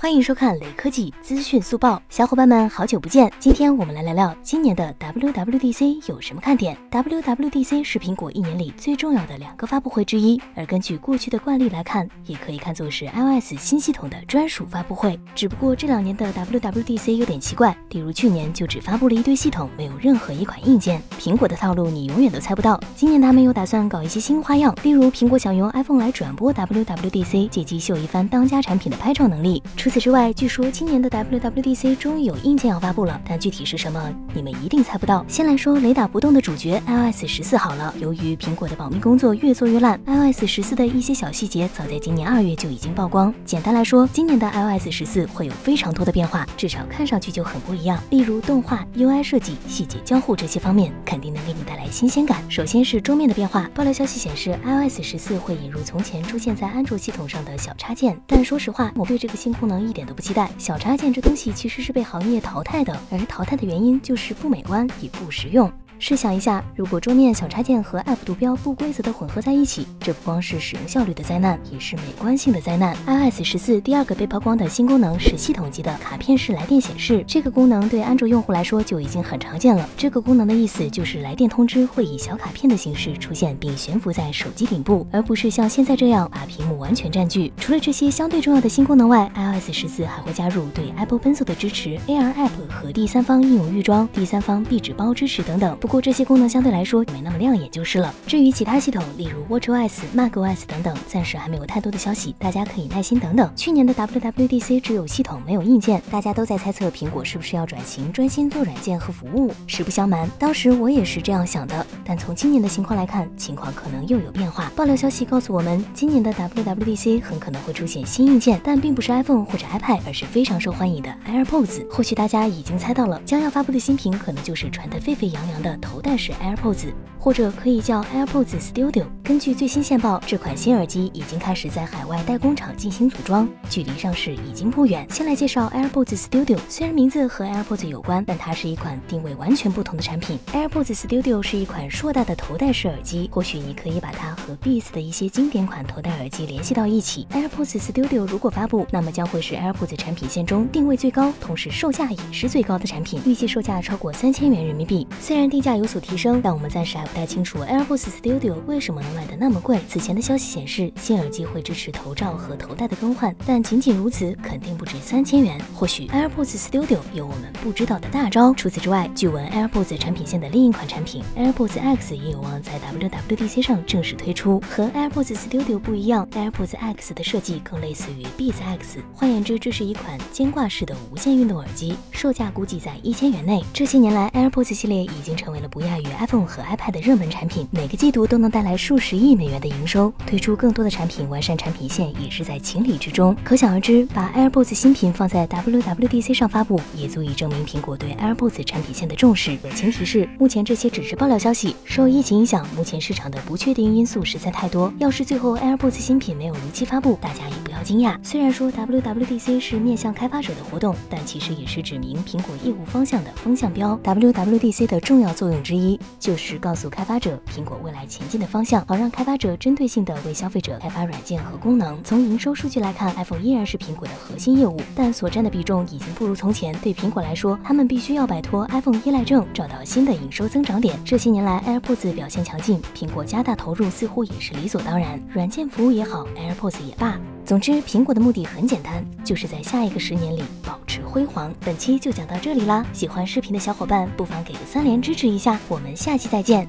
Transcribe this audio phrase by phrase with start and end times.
[0.00, 3.28] 欢迎收看雷科技资讯速报，小伙伴们好久不见！
[3.40, 6.78] 今天我们来聊聊今年的 WWDC 有什么看点。
[6.88, 15.18] WWDC 是苹果一年里最重要的两个发布会之一，而根据过去的惯例来看，也可以看作是 iOS 新系统的专属发布会。
[15.34, 21.02] 只不过这两年的 WWDC 有点奇怪，例如去年就只发布了一堆系统，没有任何一款硬件。
[21.18, 22.80] 苹果的套路你永远都猜不到。
[22.94, 29.60] 今年他们又打算搞一些新花样，例如苹果想用 iPhone 来转播 WWDC，借机秀一番当家产品的拍照能力。
[29.88, 35.24] 除此之外，据说今年的 WWDC 终于有硬件要发布了，但具体是什么，你们一定猜不到。
[35.26, 43.32] 先来说雷打不动的主角 iOS 十四好了，由于苹果的保密工作越做越烂，iOS 十四的一些小细节早在今年二月就已经曝光。
[43.46, 47.98] 简单来说，今年的 iOS 十四会有非常多的变化，至少看上去就很不一样。
[48.10, 52.42] 例如动画、UI 设计、细节交互这些方面，肯定能给你带来新鲜感。
[52.50, 60.18] 首先是桌面的变化，爆料消息显示，iOS 十四会引入从前出现在安卓系统上的小插件，但说实话，我对这个新功能一点都。
[60.18, 65.72] 不期待小插件这东西其实是被行业淘汰的，而淘汰的原因就是不美观也不实用。
[66.00, 72.96] 试想一下，如果桌面小插件和 App 图标不规则的混合在一起，这不光是使用效率的灾难，也是美观性的灾难。
[73.06, 79.88] iOS 十四第二个被曝光的新功能是系统级的卡片式来电显示，这个功能对安卓用户来说就已经很常见了。
[79.96, 87.52] 这个功能的意思就是来电通知会以小卡片的形式出现，并悬浮在手机顶部，而不是像现在这样把屏幕完全占据。
[87.56, 95.76] 除了这些相对重要的新功能外，iOS 十四还会加入对 Apple Pencil 的支持、AR App 和第三方应用预装、第三方壁纸包支持等等。
[95.88, 98.14] 不过这些功能相对来说没那么亮眼就是了。
[98.26, 103.50] 至于其他系统，例如 WatchOS、macOS 等等，暂时还没有太多的消息，大家可以耐心等等。
[103.56, 109.50] 去年的 WWDC 只有系统没有硬件，大家都在猜测苹果是不是要转型，专心做软件和服务。
[109.66, 111.86] 实不相瞒，当时我也是这样想的。
[112.04, 114.70] 但从今年的情况来看，情况可能又有变化。
[114.76, 121.88] 爆料消息告诉我们，今年的 WWDC 很可能会出现新硬件，但并不是 iPhone 或者 iPad，而是非常受欢迎的 AirPods。
[121.90, 129.04] 或许大家已经猜到了，将要发布的新品可能就是传得沸沸扬扬的头戴式 AirPods，或者可以叫 AirPods Studio。
[129.28, 135.06] 根据最新线报，这款新耳机已经开始在海外代工厂进行组装，距离上市已经不远。
[135.10, 140.38] 先来介绍 AirPods Studio，虽然名字和 AirPods 有关，但它是一款定位完全不同的产品。
[140.54, 147.26] AirPods Studio 是一款硕大的头戴式耳机，或许你可以把它和 Beats 的一些经典款头戴耳机联系到一起。
[147.30, 155.06] AirPods Studio 如果发布，那么将会是 AirPods 产品线中定位最高，同时售价也是最高的产品，预计售价超过三千元人民币。
[155.20, 159.80] 虽然定价有所提升，但我们暂时还不太清楚 AirPods Studio 为什么能卖的那么贵。
[159.88, 165.60] 此前的消息显示，新耳机会支持头罩和头戴的更换，但仅仅如此肯定不止三千元。
[165.74, 168.54] 或许 AirPods Studio 有我们不知道的大招。
[168.54, 174.60] 除此之外，据闻 AirPods 产品线的另一款产品 AirPods X 也有望在 WWDC 上正式推出。
[174.60, 179.00] 和 AirPods Studio 不一样，AirPods X 的设计更类似于 Beats X。
[179.12, 183.64] 换言之，这是一款肩挂式的无线运动耳机，售价估计在一千元内。
[183.72, 190.12] 这些年来，AirPods 系列已经成为了不亚于 iPhone 和 iPad 的热门产品，每个季度都能带来数十十亿美元的营收。
[190.26, 193.34] 推出更多的产品，完善产品线也是在情理之中。
[193.42, 199.56] 可想而知，把 AirPods 新品放在 WWDC 上发布，也足以证明苹果对 AirPods 产品线的重视。
[199.74, 204.92] 前提是，目前这些只是爆料消息，受疫情影响，目前市场的不确定因素实在太多。
[204.98, 208.18] 要是最后 AirPods 新品没有如期发布，大家也不要惊讶。
[208.24, 213.98] 虽然说 WWDC 是面向开发者的活动，但其实也是指明苹果业务方向的风向标。
[214.02, 222.02] WWDC 的重要作用之一，就是告诉开发者苹果未来前进的方向，好让开发者针对性的为消费者开发软件和功能。
[222.02, 226.76] 从营收数据来看，iPhone 依然是苹果的核心业务，但所占的比重已经不如从前。
[226.80, 230.98] 对苹果来说，他们必须要摆脱 iPhone 依赖症，找到新的营收增长点。
[231.04, 235.22] 这些年来，AirPods 表现强劲，苹果加大投入似乎也是理所当然。
[235.32, 237.18] 软件服务也好，AirPods 也罢。
[237.48, 241.50] 总之，苹果的目的很简单，就是在下一个十年里保持辉煌。
[241.64, 246.66] 本期就讲到这里啦，喜欢视频的小伙伴不妨给个三连支持一下，我们下期再见。